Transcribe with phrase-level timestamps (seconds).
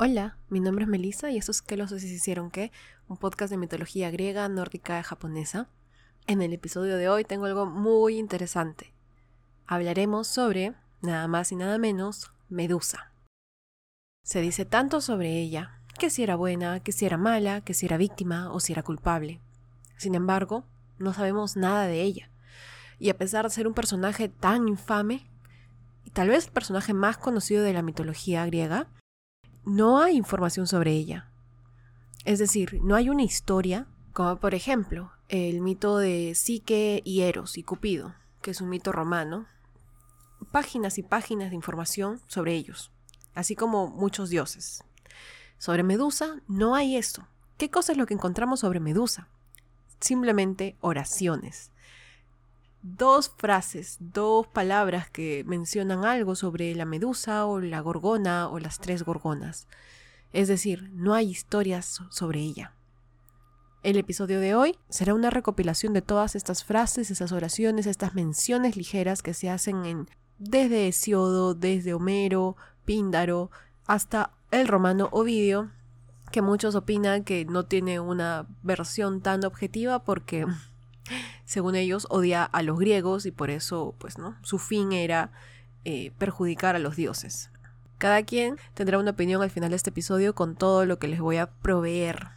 [0.00, 2.70] Hola, mi nombre es Melissa y esto es ¿Qué los hicieron qué?
[3.08, 5.66] Un podcast de mitología griega, nórdica y japonesa.
[6.28, 8.94] En el episodio de hoy tengo algo muy interesante.
[9.66, 13.10] Hablaremos sobre, nada más y nada menos, Medusa.
[14.22, 17.86] Se dice tanto sobre ella, que si era buena, que si era mala, que si
[17.86, 19.40] era víctima o si era culpable.
[19.96, 20.64] Sin embargo,
[20.98, 22.30] no sabemos nada de ella.
[23.00, 25.28] Y a pesar de ser un personaje tan infame,
[26.04, 28.86] y tal vez el personaje más conocido de la mitología griega,
[29.68, 31.30] no hay información sobre ella.
[32.24, 37.58] Es decir, no hay una historia, como por ejemplo el mito de Psique y Eros
[37.58, 39.46] y Cupido, que es un mito romano,
[40.50, 42.90] páginas y páginas de información sobre ellos,
[43.34, 44.84] así como muchos dioses.
[45.58, 47.28] Sobre Medusa no hay eso.
[47.58, 49.28] ¿Qué cosa es lo que encontramos sobre Medusa?
[50.00, 51.72] Simplemente oraciones.
[52.82, 58.78] Dos frases, dos palabras que mencionan algo sobre la medusa o la gorgona o las
[58.78, 59.66] tres gorgonas.
[60.32, 62.72] Es decir, no hay historias sobre ella.
[63.82, 68.76] El episodio de hoy será una recopilación de todas estas frases, estas oraciones, estas menciones
[68.76, 73.50] ligeras que se hacen en desde Hesiodo, desde Homero, Píndaro,
[73.86, 75.70] hasta el romano Ovidio,
[76.30, 80.46] que muchos opinan que no tiene una versión tan objetiva porque
[81.44, 84.36] según ellos, odia a los griegos y por eso, pues, ¿no?
[84.42, 85.32] Su fin era
[85.84, 87.50] eh, perjudicar a los dioses.
[87.98, 91.20] Cada quien tendrá una opinión al final de este episodio con todo lo que les
[91.20, 92.28] voy a proveer.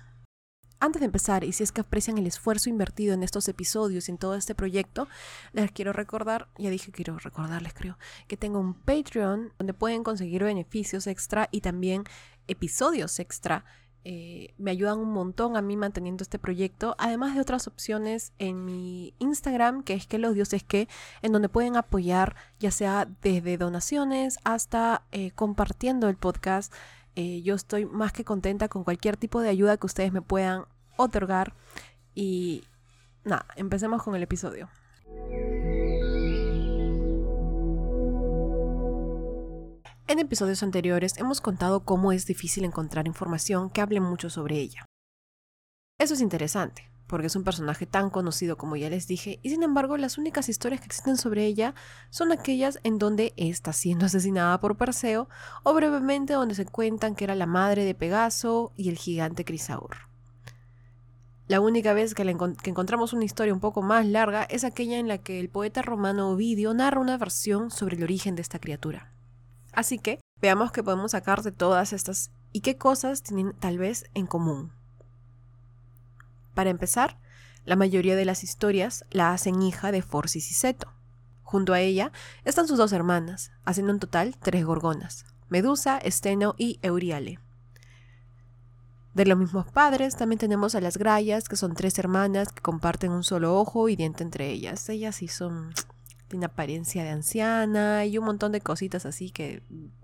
[0.80, 4.12] Antes de empezar, y si es que aprecian el esfuerzo invertido en estos episodios y
[4.12, 5.08] en todo este proyecto,
[5.54, 10.44] les quiero recordar, ya dije quiero recordarles creo, que tengo un Patreon donde pueden conseguir
[10.44, 12.06] beneficios extra y también
[12.48, 13.64] episodios extra
[14.04, 18.66] eh, me ayudan un montón a mí manteniendo este proyecto, además de otras opciones en
[18.66, 20.88] mi Instagram, que es que los dioses que,
[21.22, 26.74] en donde pueden apoyar ya sea desde donaciones hasta eh, compartiendo el podcast.
[27.16, 30.66] Eh, yo estoy más que contenta con cualquier tipo de ayuda que ustedes me puedan
[30.98, 31.54] otorgar.
[32.16, 32.64] Y
[33.24, 34.70] nada, empecemos con el episodio.
[40.12, 44.86] En episodios anteriores hemos contado cómo es difícil encontrar información que hable mucho sobre ella.
[45.98, 49.64] Eso es interesante, porque es un personaje tan conocido como ya les dije, y sin
[49.64, 51.76] embargo las únicas historias que existen sobre ella
[52.10, 55.30] son aquellas en donde está siendo asesinada por Perseo,
[55.64, 59.96] o brevemente donde se cuentan que era la madre de Pegaso y el gigante Crisaur.
[61.48, 65.08] La única vez que, que, encontramos una historia un poco más larga es aquella en
[65.08, 69.11] la que el poeta romano Ovidio narra una versión sobre el origen de esta criatura.
[69.72, 74.06] Así que veamos qué podemos sacar de todas estas y qué cosas tienen tal vez
[74.14, 74.74] en común.
[76.54, 77.20] Para empezar,
[77.64, 80.92] la mayoría de las historias la hacen hija de Forcis y Seto.
[81.44, 82.12] Junto a ella
[82.44, 87.40] están sus dos hermanas, haciendo en total tres gorgonas, Medusa, Esteno y Euriale.
[89.14, 93.12] De los mismos padres también tenemos a las Grayas, que son tres hermanas que comparten
[93.12, 94.88] un solo ojo y diente entre ellas.
[94.88, 95.74] Ellas sí son
[96.32, 99.62] tiene apariencia de anciana y un montón de cositas así que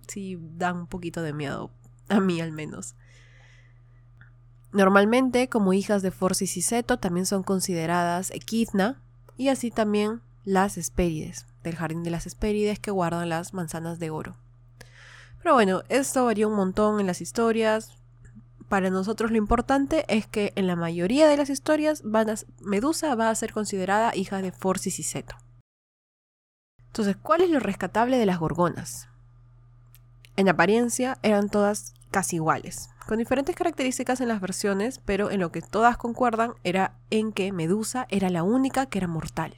[0.07, 1.71] sí dan un poquito de miedo,
[2.09, 2.95] a mí al menos.
[4.73, 9.01] Normalmente, como hijas de Forcis y Seto, también son consideradas Equidna
[9.37, 14.09] y así también las Hespérides, del jardín de las Hespérides que guardan las manzanas de
[14.09, 14.35] oro.
[15.41, 17.95] Pero bueno, esto varía un montón en las historias.
[18.67, 22.03] Para nosotros lo importante es que en la mayoría de las historias
[22.59, 25.37] Medusa va a ser considerada hija de Forcis y Seto.
[26.97, 29.07] Entonces, ¿cuál es lo rescatable de las gorgonas?
[30.35, 35.51] En apariencia eran todas casi iguales, con diferentes características en las versiones, pero en lo
[35.51, 39.53] que todas concuerdan era en que Medusa era la única que era mortal.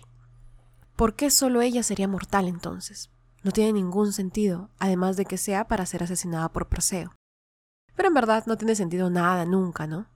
[0.98, 3.10] ¿Por qué solo ella sería mortal entonces?
[3.42, 7.16] No tiene ningún sentido, además de que sea para ser asesinada por Perseo.
[7.96, 10.08] Pero en verdad no tiene sentido nada nunca, ¿no?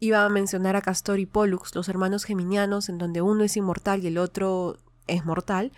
[0.00, 4.02] Iba a mencionar a Castor y Pollux, los hermanos geminianos, en donde uno es inmortal
[4.02, 4.78] y el otro
[5.12, 5.72] es mortal,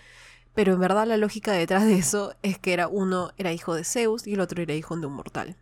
[0.55, 3.85] pero en verdad la lógica detrás de eso es que era uno era hijo de
[3.85, 5.57] Zeus y el otro era hijo de un mortal.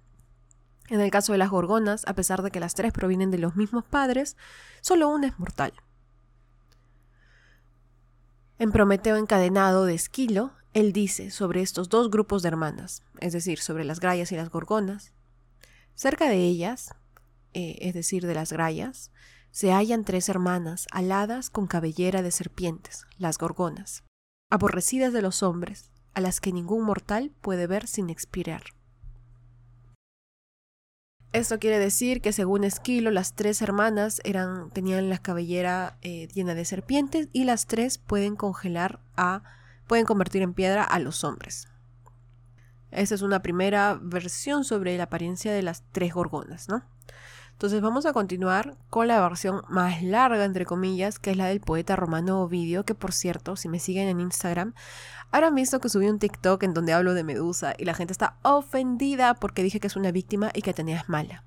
[0.89, 3.57] En el caso de las gorgonas, a pesar de que las tres provienen de los
[3.57, 4.37] mismos padres,
[4.83, 5.73] solo una es mortal.
[8.59, 13.59] En Prometeo encadenado de Esquilo, él dice sobre estos dos grupos de hermanas, es decir,
[13.59, 15.13] sobre las grayas y las gorgonas.
[15.95, 16.95] Cerca de ellas,
[17.55, 19.11] eh, es decir, de las grayas,
[19.53, 24.03] se hallan tres hermanas aladas con cabellera de serpientes, las gorgonas,
[24.51, 28.63] aborrecidas de los hombres, a las que ningún mortal puede ver sin expirar.
[31.33, 34.21] Esto quiere decir que según Esquilo, las tres hermanas
[34.73, 39.43] tenían la cabellera eh, llena de serpientes y las tres pueden congelar a,
[39.87, 41.69] pueden convertir en piedra a los hombres.
[42.91, 46.85] Esa es una primera versión sobre la apariencia de las tres gorgonas, ¿no?
[47.63, 51.61] Entonces vamos a continuar con la versión más larga, entre comillas, que es la del
[51.61, 54.75] poeta romano Ovidio, que por cierto, si me siguen en Instagram,
[55.31, 58.37] habrán visto que subí un TikTok en donde hablo de Medusa y la gente está
[58.43, 61.45] ofendida porque dije que es una víctima y que Atenea es mala.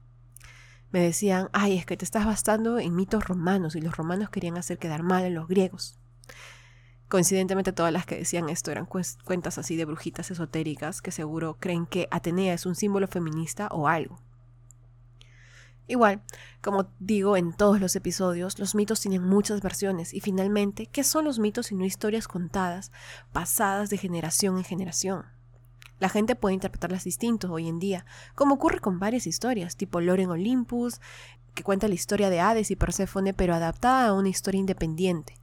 [0.89, 4.57] Me decían, ay, es que te estás bastando en mitos romanos y los romanos querían
[4.57, 5.99] hacer quedar mal a los griegos.
[7.09, 11.85] Coincidentemente todas las que decían esto eran cuentas así de brujitas esotéricas que seguro creen
[11.85, 14.24] que Atenea es un símbolo feminista o algo.
[15.87, 16.21] Igual,
[16.61, 21.25] como digo en todos los episodios, los mitos tienen muchas versiones y finalmente, ¿qué son
[21.25, 22.91] los mitos sino historias contadas,
[23.31, 25.25] pasadas de generación en generación?
[25.99, 30.29] La gente puede interpretarlas distintos hoy en día, como ocurre con varias historias, tipo Loren
[30.29, 30.99] Olympus,
[31.53, 35.35] que cuenta la historia de Hades y Perséfone, pero adaptada a una historia independiente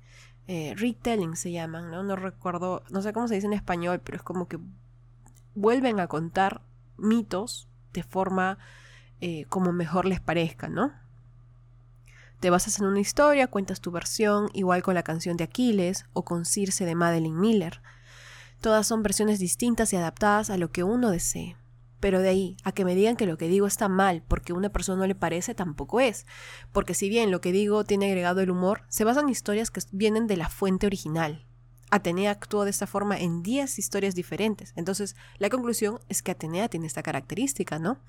[0.48, 2.02] eh, retelling se llaman, ¿no?
[2.02, 4.58] No recuerdo, no sé cómo se dice en español, pero es como que
[5.54, 6.62] vuelven a contar
[6.96, 8.58] mitos de forma
[9.24, 10.92] eh, como mejor les parezca, ¿no?
[12.40, 16.24] Te basas en una historia, cuentas tu versión, igual con la canción de Aquiles o
[16.24, 17.82] con Circe de Madeline Miller.
[18.60, 21.56] Todas son versiones distintas y adaptadas a lo que uno desee.
[22.00, 24.56] Pero de ahí a que me digan que lo que digo está mal porque a
[24.56, 26.26] una persona no le parece, tampoco es.
[26.72, 29.82] Porque si bien lo que digo tiene agregado el humor, se basan en historias que
[29.92, 31.46] vienen de la fuente original.
[31.92, 34.72] Atenea actuó de esta forma en 10 historias diferentes.
[34.74, 38.00] Entonces, la conclusión es que Atenea tiene esta característica, ¿no?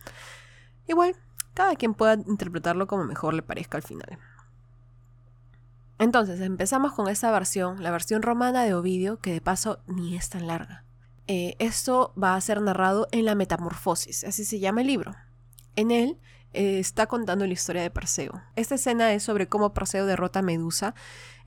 [0.87, 1.15] Igual,
[1.53, 4.19] cada quien pueda interpretarlo como mejor le parezca al final.
[5.99, 10.29] Entonces, empezamos con esta versión, la versión romana de Ovidio, que de paso ni es
[10.29, 10.83] tan larga.
[11.27, 15.15] Eh, esto va a ser narrado en la Metamorfosis, así se llama el libro.
[15.75, 16.19] En él
[16.51, 18.41] eh, está contando la historia de Perseo.
[18.55, 20.93] Esta escena es sobre cómo Perseo derrota a Medusa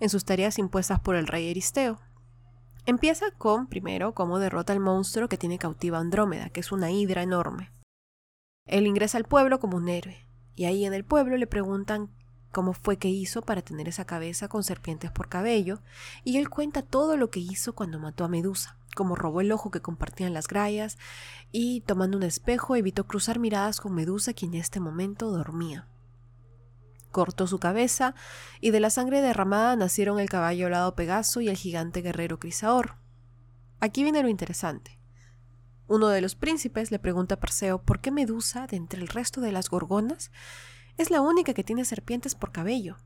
[0.00, 2.00] en sus tareas impuestas por el rey Eristeo.
[2.86, 7.22] Empieza con, primero, cómo derrota al monstruo que tiene cautiva Andrómeda, que es una hidra
[7.22, 7.72] enorme.
[8.66, 12.10] Él ingresa al pueblo como un héroe, y ahí en el pueblo le preguntan
[12.52, 15.80] cómo fue que hizo para tener esa cabeza con serpientes por cabello,
[16.24, 19.70] y él cuenta todo lo que hizo cuando mató a Medusa como robó el ojo
[19.70, 20.98] que compartían las grayas,
[21.52, 25.86] y tomando un espejo evitó cruzar miradas con Medusa, quien en este momento dormía.
[27.12, 28.14] Cortó su cabeza,
[28.60, 32.96] y de la sangre derramada nacieron el caballo alado Pegaso y el gigante guerrero Crisaor.
[33.80, 34.95] Aquí viene lo interesante.
[35.88, 39.40] Uno de los príncipes le pregunta a Perseo por qué Medusa, de entre el resto
[39.40, 40.32] de las gorgonas,
[40.96, 42.96] es la única que tiene serpientes por cabello.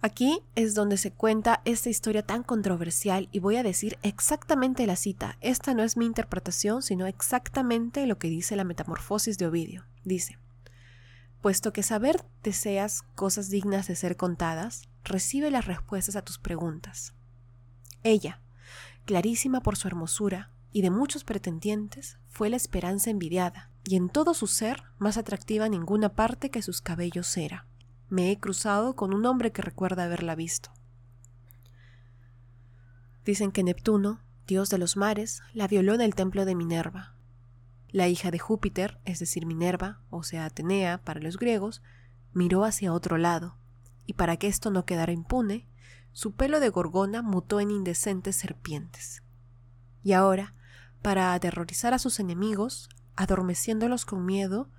[0.00, 4.96] Aquí es donde se cuenta esta historia tan controversial y voy a decir exactamente la
[4.96, 5.36] cita.
[5.40, 9.84] Esta no es mi interpretación, sino exactamente lo que dice la Metamorfosis de Ovidio.
[10.02, 10.38] Dice,
[11.40, 17.14] puesto que saber deseas cosas dignas de ser contadas, recibe las respuestas a tus preguntas.
[18.02, 18.40] Ella,
[19.04, 24.34] clarísima por su hermosura y de muchos pretendientes, fue la esperanza envidiada, y en todo
[24.34, 27.66] su ser más atractiva ninguna parte que sus cabellos era
[28.12, 30.70] me he cruzado con un hombre que recuerda haberla visto.
[33.24, 37.14] Dicen que Neptuno, dios de los mares, la violó en el templo de Minerva.
[37.88, 41.80] La hija de Júpiter, es decir, Minerva, o sea, Atenea para los griegos,
[42.34, 43.56] miró hacia otro lado,
[44.04, 45.66] y para que esto no quedara impune,
[46.12, 49.22] su pelo de gorgona mutó en indecentes serpientes.
[50.02, 50.54] Y ahora,
[51.02, 54.70] para aterrorizar a sus enemigos, adormeciéndolos con miedo,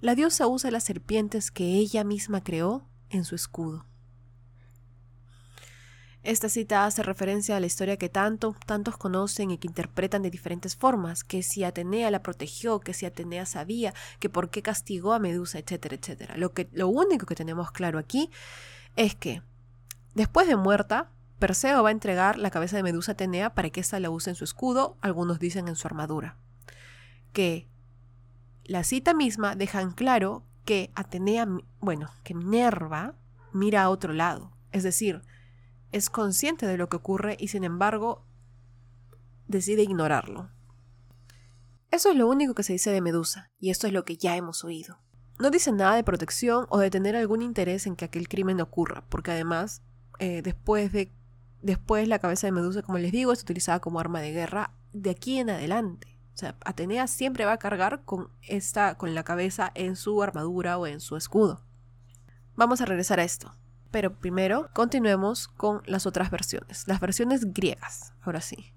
[0.00, 3.86] la diosa usa las serpientes que ella misma creó en su escudo.
[6.22, 10.30] Esta cita hace referencia a la historia que tanto, tantos conocen y que interpretan de
[10.30, 15.12] diferentes formas, que si Atenea la protegió, que si Atenea sabía, que por qué castigó
[15.12, 16.36] a Medusa, etcétera, etcétera.
[16.36, 18.28] Lo, que, lo único que tenemos claro aquí
[18.96, 19.42] es que,
[20.14, 23.80] después de muerta, Perseo va a entregar la cabeza de Medusa a Atenea para que
[23.80, 26.38] ésta la use en su escudo, algunos dicen en su armadura.
[27.32, 27.68] Que
[28.64, 31.46] la cita misma deja en claro que Atenea,
[31.80, 33.14] bueno, que Minerva
[33.52, 35.22] mira a otro lado, es decir,
[35.92, 38.26] es consciente de lo que ocurre y sin embargo
[39.46, 40.50] decide ignorarlo.
[41.90, 44.36] Eso es lo único que se dice de Medusa, y esto es lo que ya
[44.36, 44.98] hemos oído.
[45.38, 49.04] No dice nada de protección o de tener algún interés en que aquel crimen ocurra,
[49.08, 49.82] porque además,
[50.18, 51.12] eh, después de
[51.62, 55.10] después la cabeza de Medusa, como les digo, es utilizada como arma de guerra de
[55.10, 56.18] aquí en adelante.
[56.34, 60.78] O sea, Atenea siempre va a cargar con esta, con la cabeza en su armadura
[60.78, 61.62] o en su escudo.
[62.56, 63.54] Vamos a regresar a esto.
[63.90, 68.72] Pero primero continuemos con las otras versiones, las versiones griegas, ahora sí.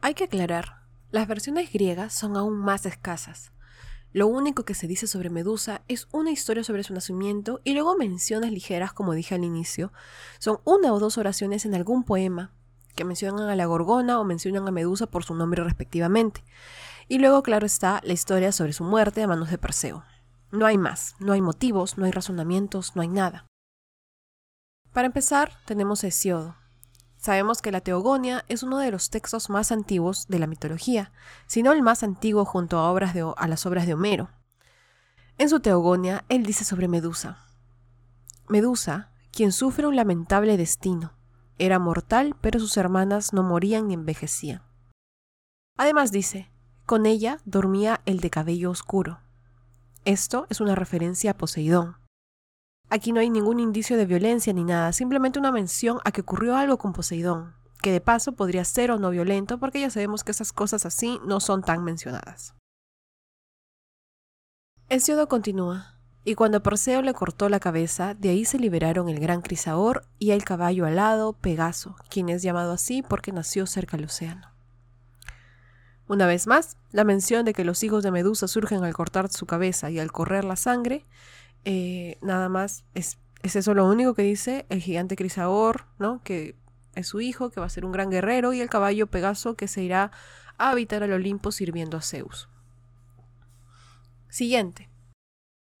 [0.00, 3.52] Hay que aclarar, las versiones griegas son aún más escasas.
[4.12, 7.96] Lo único que se dice sobre Medusa es una historia sobre su nacimiento y luego
[7.96, 9.92] menciones ligeras, como dije al inicio.
[10.38, 12.52] Son una o dos oraciones en algún poema
[12.94, 16.42] que mencionan a la Gorgona o mencionan a Medusa por su nombre respectivamente.
[17.08, 20.02] Y luego, claro está, la historia sobre su muerte a manos de Perseo.
[20.50, 23.46] No hay más, no hay motivos, no hay razonamientos, no hay nada.
[24.92, 26.56] Para empezar, tenemos a Hesiodo,
[27.26, 31.10] Sabemos que la Teogonia es uno de los textos más antiguos de la mitología,
[31.48, 34.30] si no el más antiguo junto a, las obras de Homero.
[35.36, 37.44] En su Teogonia, él dice sobre Medusa.
[38.48, 41.14] Medusa, quien sufre un lamentable destino,
[41.58, 44.62] era mortal, pero sus hermanas no morían ni envejecían.
[45.76, 46.52] Además dice,
[46.84, 49.18] con ella dormía el de cabello oscuro.
[50.04, 51.96] Esto es una referencia a Poseidón,
[52.88, 56.56] Aquí no hay ningún indicio de violencia ni nada, simplemente una mención a que ocurrió
[56.56, 60.30] algo con Poseidón, que de paso podría ser o no violento porque ya sabemos que
[60.30, 62.54] esas cosas así no son tan mencionadas.
[64.88, 69.42] Hesiodo continúa, y cuando Perseo le cortó la cabeza, de ahí se liberaron el gran
[69.42, 74.52] Crisaor y el caballo alado, Pegaso, quien es llamado así porque nació cerca del océano.
[76.08, 79.46] Una vez más, la mención de que los hijos de Medusa surgen al cortar su
[79.46, 81.04] cabeza y al correr la sangre
[81.68, 86.22] eh, nada más es, eso lo único que dice el gigante Crisaor, ¿no?
[86.22, 86.54] Que
[86.94, 89.66] es su hijo, que va a ser un gran guerrero, y el caballo Pegaso que
[89.66, 90.12] se irá
[90.58, 92.48] a habitar al Olimpo sirviendo a Zeus.
[94.28, 94.88] Siguiente.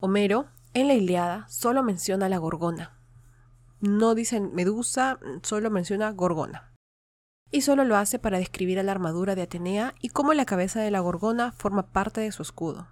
[0.00, 2.98] Homero, en la Iliada, solo menciona la Gorgona.
[3.80, 6.72] No dice Medusa, solo menciona Gorgona.
[7.52, 10.80] Y solo lo hace para describir a la armadura de Atenea y cómo la cabeza
[10.80, 12.88] de la Gorgona forma parte de su escudo.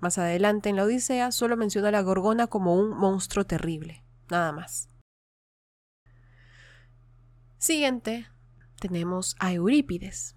[0.00, 4.52] Más adelante en la Odisea solo menciona a la Gorgona como un monstruo terrible, nada
[4.52, 4.88] más.
[7.58, 8.28] Siguiente,
[8.78, 10.36] tenemos a Eurípides.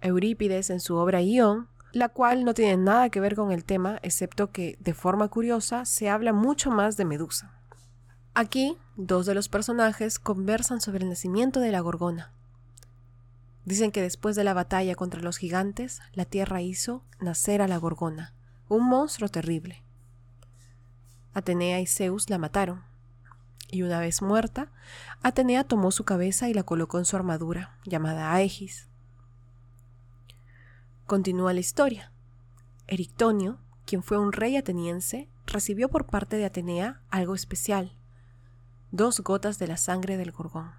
[0.00, 3.98] Eurípides en su obra Ión, la cual no tiene nada que ver con el tema,
[4.02, 7.60] excepto que, de forma curiosa, se habla mucho más de Medusa.
[8.32, 12.32] Aquí, dos de los personajes conversan sobre el nacimiento de la Gorgona.
[13.64, 17.78] Dicen que después de la batalla contra los gigantes, la tierra hizo nacer a la
[17.78, 18.34] Gorgona,
[18.68, 19.82] un monstruo terrible.
[21.34, 22.82] Atenea y Zeus la mataron,
[23.70, 24.70] y una vez muerta,
[25.22, 28.88] Atenea tomó su cabeza y la colocó en su armadura, llamada Aegis.
[31.06, 32.12] Continúa la historia.
[32.86, 37.96] Erictonio, quien fue un rey ateniense, recibió por parte de Atenea algo especial,
[38.90, 40.72] dos gotas de la sangre del gorgón.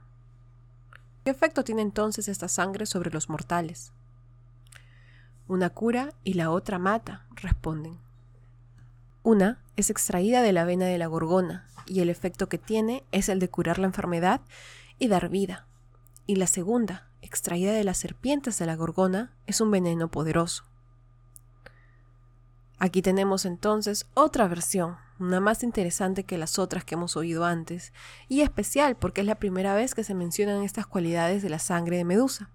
[1.23, 3.93] ¿Qué efecto tiene entonces esta sangre sobre los mortales?
[5.47, 7.97] Una cura y la otra mata, responden.
[9.23, 13.29] Una es extraída de la vena de la gorgona y el efecto que tiene es
[13.29, 14.41] el de curar la enfermedad
[14.99, 15.65] y dar vida.
[16.25, 20.65] Y la segunda, extraída de las serpientes de la gorgona, es un veneno poderoso.
[22.79, 27.91] Aquí tenemos entonces otra versión, una más interesante que las otras que hemos oído antes,
[28.27, 31.97] y especial porque es la primera vez que se mencionan estas cualidades de la sangre
[31.97, 32.51] de Medusa.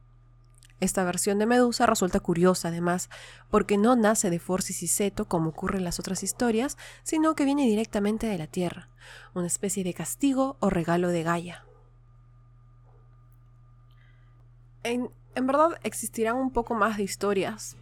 [0.83, 3.09] Esta versión de Medusa resulta curiosa además,
[3.51, 7.45] porque no nace de Forcis y Seto como ocurre en las otras historias, sino que
[7.45, 8.89] viene directamente de la Tierra,
[9.33, 11.65] una especie de castigo o regalo de Gaia.
[14.83, 17.77] En, verdad existirán un poco más de historias,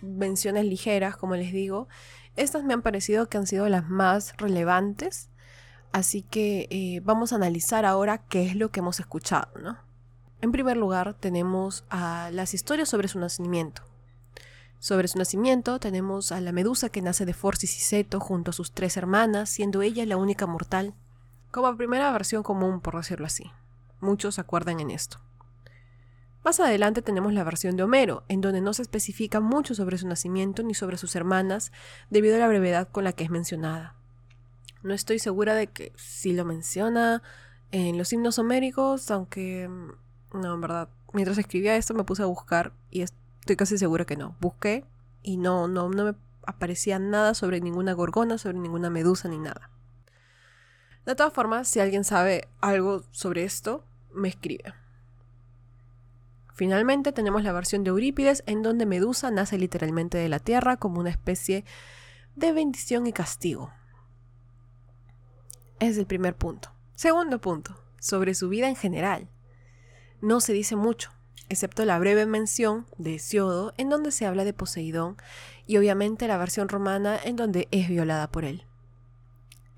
[0.00, 1.88] menciones ligeras, como les digo.
[2.36, 5.30] Estas me han parecido que han sido las más relevantes,
[5.90, 9.89] así que eh, vamos a analizar ahora qué es lo que hemos escuchado, ¿no?
[10.42, 13.82] En primer lugar, tenemos a las historias sobre su nacimiento.
[14.78, 18.54] Sobre su nacimiento tenemos a la medusa que nace de Forcis y Seto junto a
[18.54, 20.94] sus tres hermanas, siendo ella la única mortal,
[21.50, 23.50] como primera versión común, por decirlo así.
[24.00, 25.18] Muchos acuerdan en esto.
[26.42, 30.08] Más adelante tenemos la versión de Homero, en donde no se especifica mucho sobre su
[30.08, 31.70] nacimiento ni sobre sus hermanas,
[32.08, 33.94] debido a la brevedad con la que es mencionada.
[34.82, 37.22] No estoy segura de que si lo menciona
[37.72, 39.68] en los himnos homéricos, aunque
[40.32, 40.88] no, en verdad.
[41.12, 44.36] Mientras escribía esto me puse a buscar y estoy casi segura que no.
[44.40, 44.84] Busqué
[45.22, 46.14] y no, no, no me
[46.46, 49.70] aparecía nada sobre ninguna gorgona, sobre ninguna medusa ni nada.
[51.06, 54.74] De todas formas, si alguien sabe algo sobre esto, me escribe.
[56.54, 61.00] Finalmente tenemos la versión de Eurípides en donde Medusa nace literalmente de la tierra como
[61.00, 61.64] una especie
[62.36, 63.72] de bendición y castigo.
[65.78, 66.70] Es el primer punto.
[66.94, 69.28] Segundo punto, sobre su vida en general
[70.20, 71.10] no se dice mucho,
[71.48, 75.16] excepto la breve mención de Hesiodo en donde se habla de Poseidón
[75.66, 78.64] y obviamente la versión romana en donde es violada por él.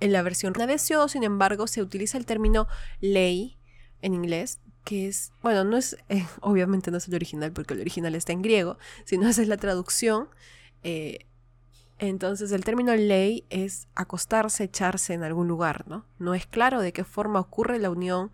[0.01, 2.67] En la versión de Hesiodo, sin embargo, se utiliza el término
[3.01, 3.57] ley
[4.01, 7.81] en inglés, que es, bueno, no es, eh, obviamente no es el original porque el
[7.81, 10.29] original está en griego, sino esa es la traducción.
[10.83, 11.27] Eh,
[11.99, 16.05] Entonces el término ley es acostarse, echarse en algún lugar, ¿no?
[16.19, 18.33] No es claro de qué forma ocurre la unión,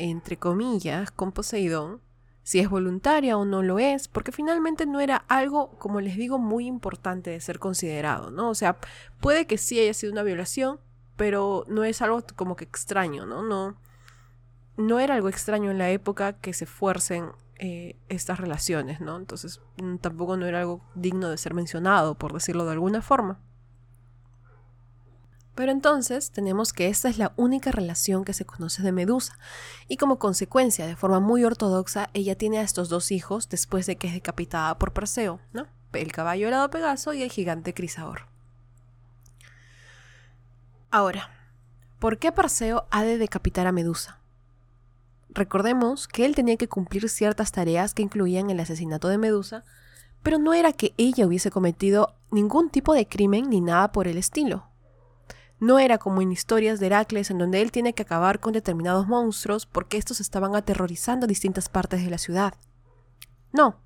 [0.00, 2.00] entre comillas, con Poseidón,
[2.42, 6.38] si es voluntaria o no lo es, porque finalmente no era algo, como les digo,
[6.38, 8.48] muy importante de ser considerado, ¿no?
[8.48, 8.78] O sea,
[9.20, 10.80] puede que sí haya sido una violación,
[11.16, 13.42] pero no es algo como que extraño, ¿no?
[13.42, 13.76] No,
[14.76, 19.16] no era algo extraño en la época que se fuercen eh, estas relaciones, ¿no?
[19.18, 23.38] Entonces mm, tampoco no era algo digno de ser mencionado, por decirlo de alguna forma.
[25.60, 29.38] Pero entonces tenemos que esta es la única relación que se conoce de Medusa,
[29.88, 33.96] y como consecuencia, de forma muy ortodoxa, ella tiene a estos dos hijos después de
[33.96, 35.66] que es decapitada por Perseo, ¿no?
[35.92, 38.22] El caballo helado Pegaso y el gigante Crisaor.
[40.90, 41.28] Ahora,
[41.98, 44.18] ¿por qué Perseo ha de decapitar a Medusa?
[45.28, 49.66] Recordemos que él tenía que cumplir ciertas tareas que incluían el asesinato de Medusa,
[50.22, 54.16] pero no era que ella hubiese cometido ningún tipo de crimen ni nada por el
[54.16, 54.69] estilo.
[55.60, 59.06] No era como en historias de Heracles en donde él tiene que acabar con determinados
[59.06, 62.54] monstruos porque estos estaban aterrorizando distintas partes de la ciudad.
[63.52, 63.76] No,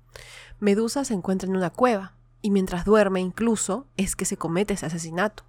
[0.59, 4.85] Medusa se encuentra en una cueva, y mientras duerme incluso es que se comete ese
[4.85, 5.43] asesinato.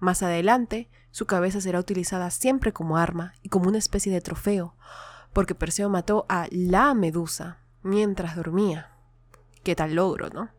[0.00, 4.74] Más adelante, su cabeza será utilizada siempre como arma y como una especie de trofeo,
[5.32, 8.90] porque Perseo mató a la Medusa mientras dormía.
[9.62, 10.50] Qué tal logro, ¿no?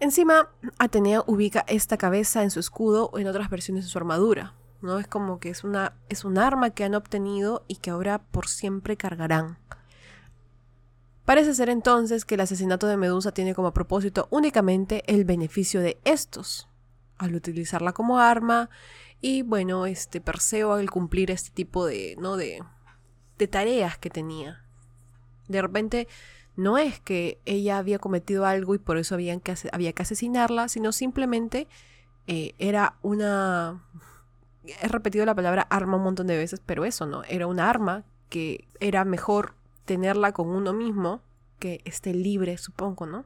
[0.00, 4.54] Encima, Atenea ubica esta cabeza en su escudo o en otras versiones de su armadura.
[4.80, 4.98] ¿no?
[4.98, 8.48] Es como que es, una, es un arma que han obtenido y que ahora por
[8.48, 9.58] siempre cargarán.
[11.24, 15.98] Parece ser entonces que el asesinato de Medusa tiene como propósito únicamente el beneficio de
[16.04, 16.68] estos,
[17.18, 18.70] al utilizarla como arma
[19.20, 22.36] y bueno, este Perseo al cumplir este tipo de, ¿no?
[22.36, 22.62] de,
[23.36, 24.64] de tareas que tenía.
[25.48, 26.08] De repente
[26.58, 30.68] no es que ella había cometido algo y por eso habían que, había que asesinarla,
[30.68, 31.68] sino simplemente
[32.26, 33.84] eh, era una...
[34.64, 38.02] He repetido la palabra arma un montón de veces, pero eso no, era una arma
[38.28, 41.22] que era mejor tenerla con uno mismo
[41.60, 43.24] que esté libre, supongo, ¿no?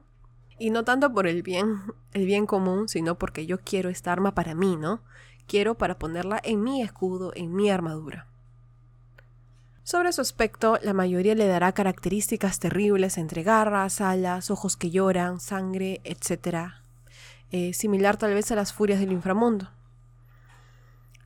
[0.59, 1.81] Y no tanto por el bien,
[2.13, 5.01] el bien común, sino porque yo quiero esta arma para mí, ¿no?
[5.47, 8.27] Quiero para ponerla en mi escudo, en mi armadura.
[9.83, 15.39] Sobre su aspecto, la mayoría le dará características terribles entre garras, alas, ojos que lloran,
[15.39, 16.73] sangre, etc.
[17.51, 19.69] Eh, similar tal vez a las furias del inframundo.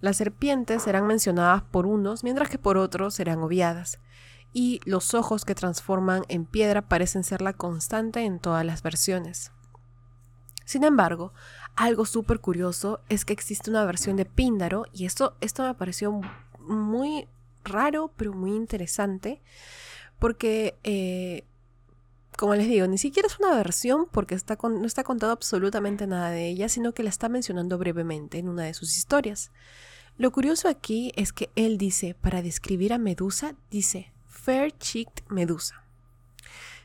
[0.02, 4.00] Las serpientes serán mencionadas por unos, mientras que por otros serán obviadas
[4.54, 9.52] y los ojos que transforman en piedra parecen ser la constante en todas las versiones.
[10.66, 11.32] Sin embargo,
[11.76, 16.22] algo súper curioso es que existe una versión de Píndaro y esto, esto me pareció
[16.60, 17.28] muy
[17.68, 19.42] raro pero muy interesante
[20.20, 21.44] porque eh,
[22.38, 26.48] como les digo, ni siquiera es una versión porque no está contado absolutamente nada de
[26.48, 29.52] ella, sino que la está mencionando brevemente en una de sus historias.
[30.18, 35.84] Lo curioso aquí es que él dice, para describir a Medusa, dice, Fair-cheeked Medusa.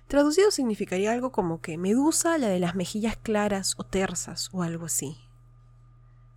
[0.09, 4.87] Traducido significaría algo como que Medusa, la de las mejillas claras o tersas o algo
[4.87, 5.17] así.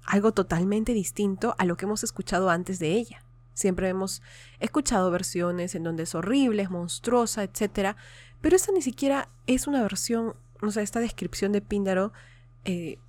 [0.06, 3.25] Algo totalmente distinto a lo que hemos escuchado antes de ella.
[3.56, 4.22] Siempre hemos
[4.60, 7.96] escuchado versiones en donde es horrible, es monstruosa, etc.
[8.42, 12.14] Pero esta ni siquiera es una versión, o sea, esta descripción de Píndaro
[12.66, 13.00] eh,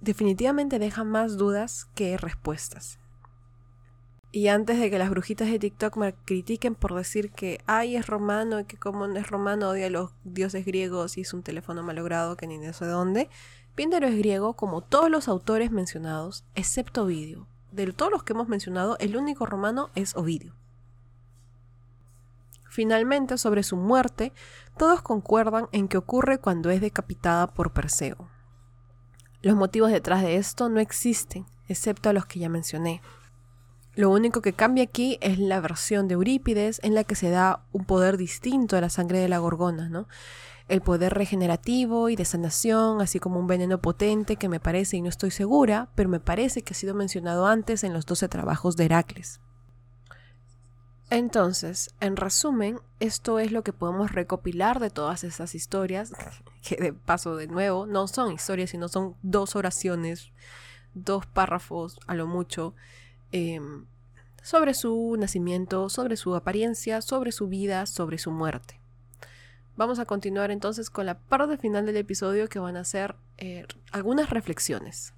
[0.00, 2.98] definitivamente deja más dudas que respuestas.
[4.32, 8.06] Y antes de que las brujitas de TikTok me critiquen por decir que, ay, es
[8.06, 11.42] romano y que como no es romano odia a los dioses griegos y es un
[11.42, 13.28] teléfono malogrado que ni de dónde,
[13.74, 17.46] Píndaro es griego como todos los autores mencionados, excepto Ovidio.
[17.72, 20.54] De todos los que hemos mencionado, el único romano es Ovidio.
[22.68, 24.32] Finalmente, sobre su muerte,
[24.76, 28.28] todos concuerdan en que ocurre cuando es decapitada por Perseo.
[29.42, 33.02] Los motivos detrás de esto no existen, excepto a los que ya mencioné.
[33.96, 37.64] Lo único que cambia aquí es la versión de Eurípides en la que se da
[37.72, 40.06] un poder distinto a la sangre de la gorgona, ¿no?
[40.70, 45.02] El poder regenerativo y de sanación, así como un veneno potente que me parece, y
[45.02, 48.76] no estoy segura, pero me parece que ha sido mencionado antes en los 12 trabajos
[48.76, 49.40] de Heracles.
[51.10, 56.12] Entonces, en resumen, esto es lo que podemos recopilar de todas esas historias,
[56.62, 60.32] que de paso de nuevo no son historias, sino son dos oraciones,
[60.94, 62.74] dos párrafos a lo mucho,
[63.32, 63.86] Em,
[64.42, 68.79] sobre su nacimiento, sobre su apariencia, sobre su vida, sobre su muerte.
[69.76, 73.66] Vamos a continuar entonces con la parte final del episodio que van a ser eh,
[73.92, 75.14] algunas reflexiones.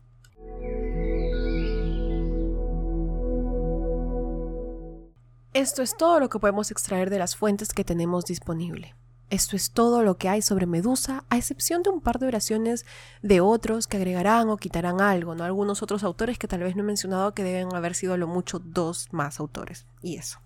[5.54, 8.94] Esto es todo lo que podemos extraer de las fuentes que tenemos disponible.
[9.28, 12.84] Esto es todo lo que hay sobre Medusa, a excepción de un par de oraciones
[13.22, 15.44] de otros que agregarán o quitarán algo, ¿no?
[15.44, 18.58] Algunos otros autores que tal vez no he mencionado que deben haber sido lo mucho
[18.58, 19.86] dos más autores.
[20.02, 20.38] Y eso.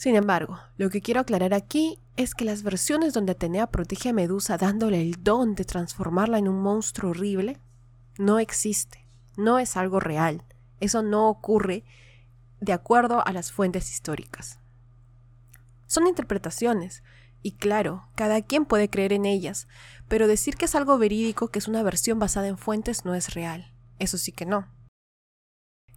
[0.00, 4.12] Sin embargo, lo que quiero aclarar aquí es que las versiones donde Atenea protege a
[4.14, 7.58] Medusa dándole el don de transformarla en un monstruo horrible
[8.16, 10.42] no existe, no es algo real.
[10.80, 11.84] Eso no ocurre
[12.62, 14.58] de acuerdo a las fuentes históricas.
[15.86, 17.02] Son interpretaciones,
[17.42, 19.68] y claro, cada quien puede creer en ellas,
[20.08, 23.34] pero decir que es algo verídico, que es una versión basada en fuentes, no es
[23.34, 23.74] real.
[23.98, 24.66] Eso sí que no.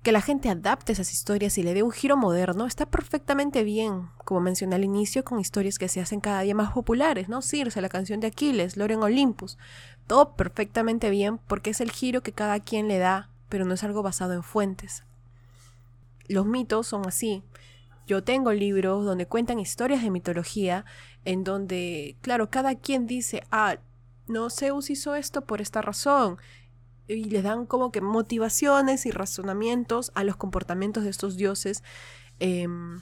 [0.04, 4.10] Que la gente adapte esas historias y le dé un giro moderno está perfectamente bien,
[4.26, 7.42] como mencioné al inicio, con historias que se hacen cada día más populares, ¿no?
[7.42, 9.58] Circe, la canción de Aquiles, Loren Olympus.
[10.06, 13.84] Todo perfectamente bien porque es el giro que cada quien le da, pero no es
[13.86, 15.06] algo basado en fuentes.
[16.28, 17.42] Los mitos son así.
[18.06, 20.84] Yo tengo libros donde cuentan historias de mitología,
[21.24, 23.78] en donde, claro, cada quien dice, ah,
[24.28, 26.38] no, Zeus hizo esto por esta razón,
[27.08, 31.84] y le dan como que motivaciones y razonamientos a los comportamientos de estos dioses
[32.40, 33.02] em,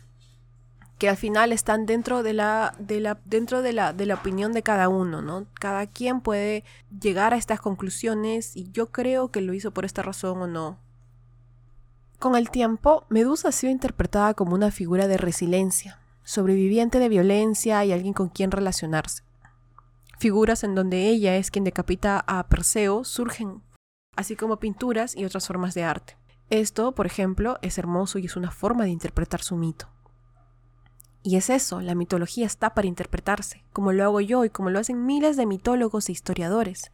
[0.98, 4.54] que al final están dentro de la, de la, dentro de la, de la opinión
[4.54, 5.48] de cada uno, ¿no?
[5.56, 6.64] Cada quien puede
[7.00, 10.78] llegar a estas conclusiones y yo creo que lo hizo por esta razón o no.
[12.20, 17.84] Con el tiempo, Medusa ha sido interpretada como una figura de resiliencia, sobreviviente de violencia
[17.84, 19.24] y alguien con quien relacionarse.
[20.20, 23.64] Figuras en donde ella es quien decapita a Perseo surgen
[24.22, 26.18] así como pinturas y otras formas de arte.
[26.50, 29.90] Esto, por ejemplo, es hermoso y es una forma de interpretar su mito.
[31.24, 34.80] Y es eso, la mitología está para interpretarse, como lo hago yo y como lo
[34.80, 36.92] hacen miles de mitólogos e historiadores,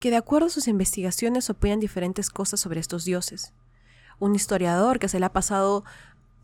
[0.00, 3.52] que de acuerdo a sus investigaciones opinan diferentes cosas sobre estos dioses.
[4.20, 5.84] Un historiador que se le ha pasado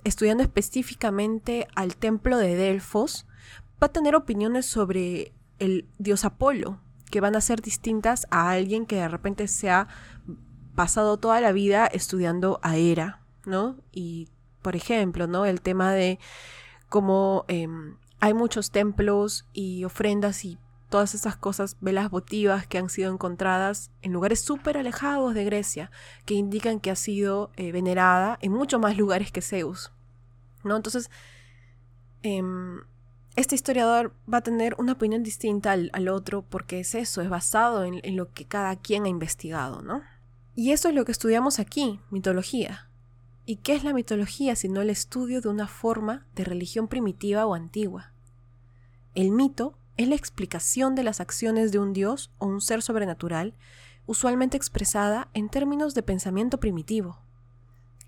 [0.03, 3.27] estudiando específicamente al templo de Delfos
[3.81, 6.81] va a tener opiniones sobre el dios Apolo,
[7.11, 9.89] que van a ser distintas a alguien que de repente se ha
[10.75, 13.77] pasado toda la vida estudiando a Hera, ¿no?
[13.93, 14.29] Y,
[14.63, 15.45] por ejemplo, ¿no?
[15.45, 16.19] El tema de
[16.89, 20.59] cómo em, hay muchos templos y ofrendas y
[20.91, 25.91] todas estas cosas, velas votivas que han sido encontradas en lugares súper alejados de Grecia,
[26.27, 29.93] que indican que ha sido eh, venerada en muchos más lugares que Zeus,
[30.65, 30.77] ¿no?
[30.77, 31.11] Entonces,
[32.23, 32.81] em,
[33.37, 37.85] este historiador va a tener una opinión distinta al, otro porque es eso, es basado
[37.85, 40.03] en, en, lo que cada quien ha investigado, ¿no?
[40.55, 42.91] Y eso es lo que estudiamos aquí, mitología.
[43.47, 47.55] ¿Y qué es la mitología sino el estudio de una forma de religión primitiva o
[47.55, 48.13] antigua?
[49.15, 53.55] El mito es la explicación de las acciones de un dios o un ser sobrenatural,
[54.07, 57.21] usualmente expresada en términos de pensamiento primitivo.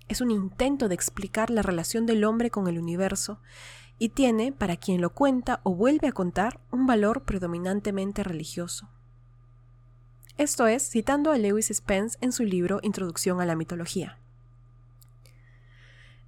[0.07, 3.39] Es un intento de explicar la relación del hombre con el universo
[3.99, 8.89] y tiene, para quien lo cuenta o vuelve a contar, un valor predominantemente religioso.
[10.37, 14.17] Esto es citando a Lewis Spence en su libro Introducción a la mitología.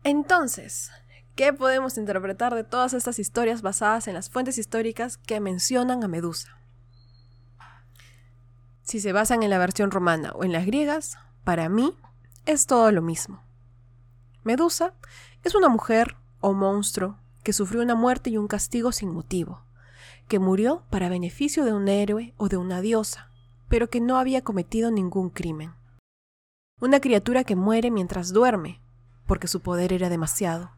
[0.04, 0.91] Entonces,
[1.36, 6.08] ¿qué podemos interpretar de todas estas historias basadas en las fuentes históricas que mencionan a
[6.08, 6.60] Medusa?
[8.84, 11.97] Si se basan en la versión romana o en las griegas, para mí
[12.45, 13.43] es todo lo mismo.
[14.43, 14.93] Medusa
[15.43, 19.62] es una mujer o monstruo que sufrió una muerte y un castigo sin motivo,
[20.27, 23.29] que murió para beneficio de un héroe o de una diosa,
[23.69, 25.75] pero que no había cometido ningún crimen.
[26.81, 28.81] Una criatura que muere mientras duerme,
[29.27, 30.71] porque su poder era demasiado.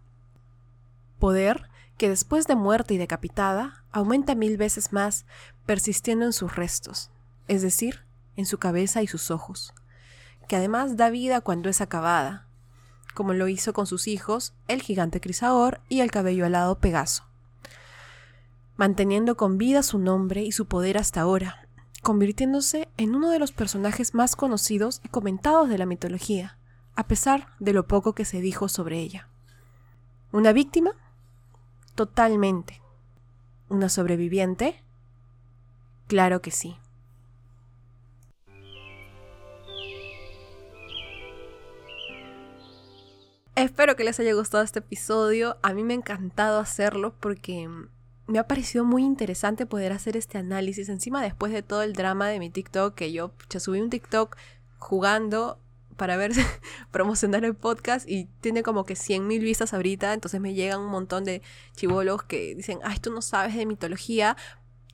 [1.20, 5.26] Poder que después de muerta y decapitada aumenta mil veces más,
[5.66, 7.12] persistiendo en sus restos,
[7.48, 8.04] es decir,
[8.36, 9.74] en su cabeza y sus ojos,
[10.50, 12.47] que además da vida cuando es acabada,
[13.18, 17.24] como lo hizo con sus hijos, el gigante Crisaor y el cabello alado Pegaso,
[18.76, 21.68] manteniendo con vida su nombre y su poder hasta ahora,
[22.04, 26.60] convirtiéndose en uno de los personajes más conocidos y comentados de la mitología,
[26.96, 29.28] a pesar de lo poco que se dijo sobre ella.
[30.32, 30.92] ¿Una víctima?
[31.96, 32.84] Totalmente.
[33.68, 34.84] ¿Una sobreviviente?
[36.06, 36.78] Claro que sí.
[43.58, 45.58] Espero que les haya gustado este episodio.
[45.64, 47.68] A mí me ha encantado hacerlo porque
[48.28, 50.90] me ha parecido muy interesante poder hacer este análisis.
[50.90, 54.38] Encima, después de todo el drama de mi TikTok, que yo ya subí un TikTok
[54.78, 55.60] jugando
[55.96, 56.34] para ver
[56.92, 60.14] promocionar el podcast y tiene como que 100.000 vistas ahorita.
[60.14, 61.42] Entonces me llegan un montón de
[61.76, 64.38] chivolos que dicen, ay, tú no sabes de mitología,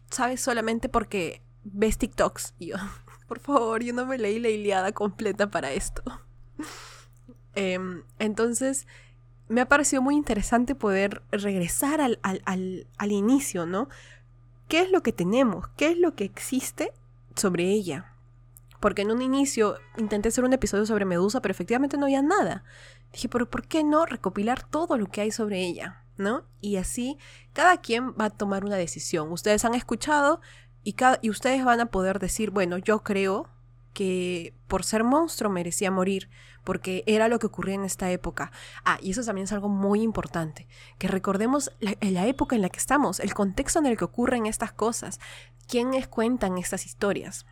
[0.09, 2.53] sabes solamente porque ves TikToks.
[2.59, 2.77] Y yo,
[3.27, 6.01] por favor, yo no me leí la Iliada completa para esto.
[7.55, 8.87] Em, entonces,
[9.47, 12.41] me ha parecido muy interesante poder regresar al, al,
[12.97, 13.89] al, inicio, ¿no?
[14.67, 16.93] qué es lo que tenemos, qué es lo que existe
[17.35, 18.15] sobre ella.
[18.79, 22.63] Porque en un inicio intenté hacer un episodio sobre Medusa, pero efectivamente no había nada.
[23.11, 26.03] Dije, pero ¿por qué no recopilar todo lo que hay sobre ella?
[26.17, 26.45] ¿No?
[26.59, 27.17] Y así
[27.53, 29.31] cada quien va a tomar una decisión.
[29.31, 30.41] Ustedes han escuchado
[30.83, 30.95] y,
[31.29, 33.49] ustedes van a poder decir, bueno, yo creo
[33.93, 36.29] que por ser monstruo merecía morir,
[36.63, 38.51] porque era lo que ocurría en esta época.
[38.85, 42.69] Ah, y eso también es algo muy importante, que recordemos la, la época en la
[42.69, 45.19] que estamos, el contexto en el que ocurren estas cosas,
[45.67, 47.45] quiénes cuentan estas historias.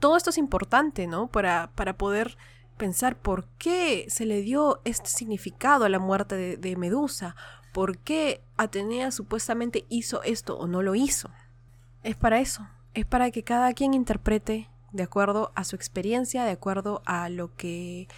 [0.00, 1.26] Todo esto es importante, ¿no?
[1.28, 2.38] Para, para poder
[2.78, 7.36] pensar por qué se le dio este significado a la muerte de, de Medusa,
[7.72, 11.30] por qué Atenea supuestamente hizo esto o no lo hizo.
[12.02, 16.52] Es para eso, es para que cada quien interprete de acuerdo a su experiencia, de
[16.52, 18.08] acuerdo a lo que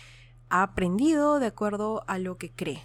[0.49, 2.85] ha aprendido, de acuerdo a lo que cree.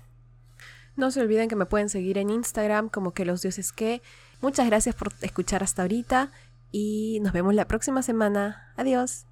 [0.95, 4.01] No se olviden que me pueden seguir en Instagram como que los dioses que.
[4.41, 6.31] Muchas gracias por escuchar hasta ahorita
[6.71, 8.73] y nos vemos la próxima semana.
[8.77, 9.27] Adiós.